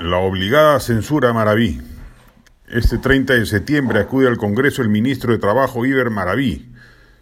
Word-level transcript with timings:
La 0.00 0.18
obligada 0.18 0.80
censura 0.80 1.32
Maraví. 1.32 1.80
Este 2.66 2.98
30 2.98 3.34
de 3.34 3.46
septiembre 3.46 4.00
acude 4.00 4.26
al 4.26 4.38
Congreso 4.38 4.82
el 4.82 4.88
ministro 4.88 5.32
de 5.32 5.38
Trabajo 5.38 5.86
Iber 5.86 6.10
Maraví. 6.10 6.68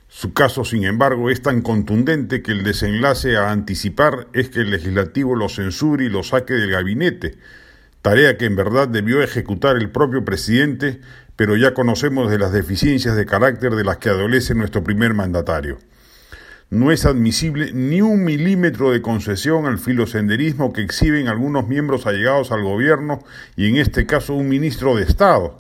Su 0.09 0.33
caso, 0.33 0.65
sin 0.65 0.85
embargo, 0.85 1.29
es 1.29 1.43
tan 1.43 1.61
contundente 1.61 2.41
que 2.41 2.53
el 2.53 2.63
desenlace 2.63 3.37
a 3.37 3.51
anticipar 3.51 4.27
es 4.33 4.49
que 4.49 4.61
el 4.61 4.71
legislativo 4.71 5.37
lo 5.37 5.51
censure 5.51 6.07
y 6.07 6.09
lo 6.09 6.23
saque 6.23 6.55
del 6.55 6.71
gabinete, 6.71 7.37
tarea 8.01 8.39
que 8.39 8.47
en 8.47 8.57
verdad 8.57 8.89
debió 8.89 9.21
ejecutar 9.21 9.77
el 9.77 9.91
propio 9.91 10.25
presidente, 10.25 11.03
pero 11.37 11.57
ya 11.57 11.75
conocemos 11.75 12.31
de 12.31 12.39
las 12.39 12.53
deficiencias 12.53 13.17
de 13.17 13.27
carácter 13.27 13.73
de 13.75 13.85
las 13.85 13.99
que 13.99 14.09
adolece 14.09 14.55
nuestro 14.55 14.83
primer 14.83 15.13
mandatario. 15.13 15.77
No 16.73 16.91
es 16.91 17.05
admisible 17.05 17.71
ni 17.75 18.01
un 18.01 18.25
milímetro 18.25 18.93
de 18.93 19.03
concesión 19.03 19.67
al 19.67 19.79
filosenderismo 19.79 20.73
que 20.73 20.81
exhiben 20.81 21.29
algunos 21.29 21.69
miembros 21.69 22.07
allegados 22.07 22.51
al 22.51 22.63
gobierno 22.63 23.23
y 23.57 23.69
en 23.69 23.77
este 23.77 24.07
caso 24.07 24.33
un 24.33 24.49
ministro 24.49 24.97
de 24.97 25.03
Estado, 25.03 25.59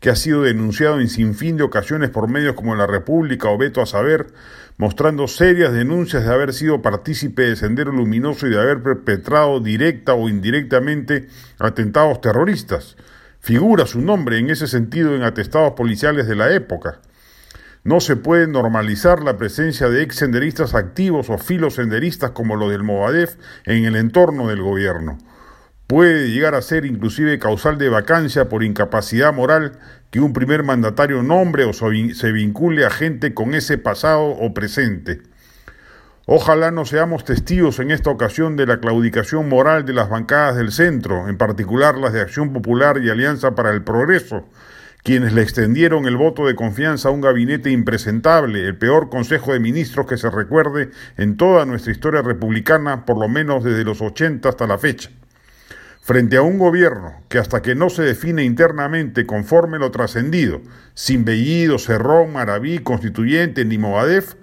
que 0.00 0.08
ha 0.08 0.16
sido 0.16 0.40
denunciado 0.40 1.00
en 1.00 1.10
sinfín 1.10 1.58
de 1.58 1.64
ocasiones 1.64 2.08
por 2.08 2.30
medios 2.30 2.54
como 2.54 2.76
La 2.76 2.86
República 2.86 3.50
o 3.50 3.58
Beto 3.58 3.82
a 3.82 3.86
Saber, 3.86 4.28
mostrando 4.78 5.28
serias 5.28 5.70
denuncias 5.70 6.24
de 6.24 6.32
haber 6.32 6.54
sido 6.54 6.80
partícipe 6.80 7.42
de 7.42 7.56
Sendero 7.56 7.92
Luminoso 7.92 8.46
y 8.46 8.50
de 8.52 8.60
haber 8.62 8.82
perpetrado 8.82 9.60
directa 9.60 10.14
o 10.14 10.30
indirectamente 10.30 11.28
atentados 11.58 12.22
terroristas. 12.22 12.96
Figura 13.38 13.84
su 13.84 14.00
nombre 14.00 14.38
en 14.38 14.48
ese 14.48 14.66
sentido 14.66 15.14
en 15.14 15.24
atestados 15.24 15.74
policiales 15.74 16.26
de 16.26 16.36
la 16.36 16.54
época. 16.54 17.02
No 17.84 18.00
se 18.00 18.16
puede 18.16 18.46
normalizar 18.46 19.22
la 19.22 19.36
presencia 19.36 19.90
de 19.90 20.02
ex 20.02 20.16
senderistas 20.16 20.74
activos 20.74 21.28
o 21.28 21.36
filosenderistas 21.36 22.30
como 22.30 22.56
lo 22.56 22.70
del 22.70 22.82
Movadef 22.82 23.36
en 23.66 23.84
el 23.84 23.96
entorno 23.96 24.48
del 24.48 24.62
gobierno. 24.62 25.18
Puede 25.86 26.30
llegar 26.30 26.54
a 26.54 26.62
ser 26.62 26.86
inclusive 26.86 27.38
causal 27.38 27.76
de 27.76 27.90
vacancia 27.90 28.48
por 28.48 28.64
incapacidad 28.64 29.34
moral 29.34 29.72
que 30.10 30.20
un 30.20 30.32
primer 30.32 30.62
mandatario 30.62 31.22
nombre 31.22 31.66
o 31.66 31.74
se 31.74 32.32
vincule 32.32 32.86
a 32.86 32.90
gente 32.90 33.34
con 33.34 33.52
ese 33.52 33.76
pasado 33.76 34.28
o 34.28 34.54
presente. 34.54 35.20
Ojalá 36.24 36.70
no 36.70 36.86
seamos 36.86 37.26
testigos 37.26 37.80
en 37.80 37.90
esta 37.90 38.08
ocasión 38.08 38.56
de 38.56 38.64
la 38.64 38.80
claudicación 38.80 39.46
moral 39.46 39.84
de 39.84 39.92
las 39.92 40.08
bancadas 40.08 40.56
del 40.56 40.72
centro, 40.72 41.28
en 41.28 41.36
particular 41.36 41.98
las 41.98 42.14
de 42.14 42.22
Acción 42.22 42.54
Popular 42.54 42.96
y 43.02 43.10
Alianza 43.10 43.54
para 43.54 43.72
el 43.72 43.82
Progreso, 43.82 44.48
quienes 45.04 45.34
le 45.34 45.42
extendieron 45.42 46.06
el 46.06 46.16
voto 46.16 46.46
de 46.46 46.54
confianza 46.54 47.10
a 47.10 47.12
un 47.12 47.20
gabinete 47.20 47.70
impresentable, 47.70 48.66
el 48.66 48.78
peor 48.78 49.10
Consejo 49.10 49.52
de 49.52 49.60
Ministros 49.60 50.06
que 50.06 50.16
se 50.16 50.30
recuerde 50.30 50.90
en 51.18 51.36
toda 51.36 51.66
nuestra 51.66 51.92
historia 51.92 52.22
republicana, 52.22 53.04
por 53.04 53.18
lo 53.18 53.28
menos 53.28 53.62
desde 53.62 53.84
los 53.84 54.00
80 54.00 54.48
hasta 54.48 54.66
la 54.66 54.78
fecha. 54.78 55.10
Frente 56.00 56.38
a 56.38 56.42
un 56.42 56.58
gobierno 56.58 57.20
que 57.28 57.36
hasta 57.36 57.60
que 57.60 57.74
no 57.74 57.90
se 57.90 58.02
define 58.02 58.44
internamente 58.44 59.26
conforme 59.26 59.78
lo 59.78 59.90
trascendido, 59.90 60.62
sin 60.94 61.26
Bellido, 61.26 61.78
Cerrón, 61.78 62.32
Maraví, 62.32 62.78
Constituyente 62.78 63.66
ni 63.66 63.76
Movadef, 63.76 64.36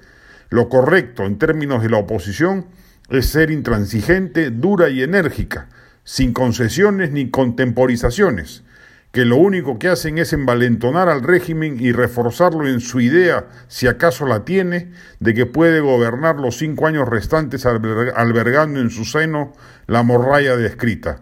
lo 0.52 0.70
correcto 0.70 1.26
en 1.26 1.40
términos 1.40 1.82
de 1.82 1.90
la 1.90 1.98
oposición 1.98 2.68
es 3.10 3.26
ser 3.26 3.50
intransigente, 3.50 4.52
dura 4.52 4.90
y 4.90 5.02
enérgica, 5.02 5.70
sin 6.04 6.34
concesiones 6.34 7.12
ni 7.12 7.32
contemporizaciones, 7.32 8.64
que 9.12 9.26
lo 9.26 9.36
único 9.36 9.78
que 9.78 9.90
hacen 9.90 10.18
es 10.18 10.32
envalentonar 10.32 11.10
al 11.10 11.22
régimen 11.22 11.78
y 11.80 11.92
reforzarlo 11.92 12.68
en 12.68 12.80
su 12.80 13.02
idea, 13.02 13.48
si 13.68 13.88
acaso 13.88 14.26
la 14.26 14.46
tiene, 14.46 14.92
de 15.20 15.34
que 15.34 15.46
puede 15.46 15.82
gobernar 15.82 16.38
los 16.38 16.58
cinco 16.58 16.88
años 16.88 17.10
restantes 17.10 17.66
albergando 17.66 18.80
en 18.80 18.90
su 18.90 19.04
seno 19.04 19.54
la 19.88 20.04
morralla 20.04 20.56
descrita. 20.56 21.22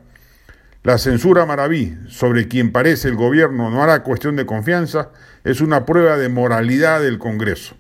La 0.84 0.98
censura 0.98 1.46
Maraví, 1.46 1.98
sobre 2.08 2.48
quien 2.48 2.72
parece 2.72 3.10
el 3.10 3.16
gobierno 3.16 3.70
no 3.72 3.84
hará 3.84 4.04
cuestión 4.04 4.36
de 4.36 4.46
confianza, 4.46 5.10
es 5.44 5.60
una 5.60 5.86
prueba 5.86 6.16
de 6.16 6.30
moralidad 6.30 7.02
del 7.02 7.18
Congreso. 7.18 7.76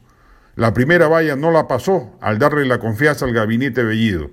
La 0.56 0.74
primera 0.74 1.08
valla 1.08 1.36
no 1.36 1.52
la 1.52 1.68
pasó 1.68 2.18
al 2.20 2.40
darle 2.40 2.66
la 2.66 2.80
confianza 2.80 3.26
al 3.26 3.34
gabinete 3.34 3.84
Bellido. 3.84 4.31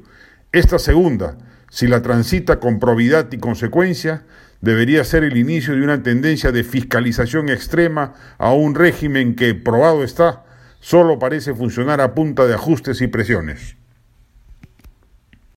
Esta 0.50 0.78
segunda, 0.78 1.37
si 1.70 1.87
la 1.87 2.03
transita 2.03 2.58
con 2.58 2.81
probidad 2.81 3.31
y 3.31 3.38
consecuencia, 3.38 4.25
debería 4.61 5.05
ser 5.05 5.25
el 5.25 5.37
inicio 5.37 5.75
de 5.75 5.83
una 5.83 6.03
tendencia 6.03 6.53
de 6.53 6.65
fiscalización 6.65 7.49
extrema 7.49 8.15
a 8.39 8.53
un 8.53 8.75
régimen 8.75 9.34
que, 9.34 9.55
probado 9.55 10.03
está, 10.03 10.44
solo 10.81 11.19
parece 11.19 11.55
funcionar 11.55 12.00
a 12.00 12.15
punta 12.15 12.47
de 12.47 12.55
ajustes 12.55 13.00
y 13.00 13.06
presiones. 13.06 13.77